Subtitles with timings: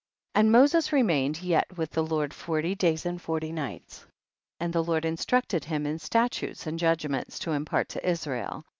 [0.33, 0.39] 26.
[0.41, 4.03] And Moses remained yet with the Lord forty days and forty nights,
[4.59, 8.63] and the Lord instructed him in sta tutes and judgments to impart to Is rael.